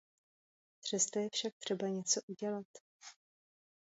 [0.83, 2.65] Přesto je však třeba něco udělat.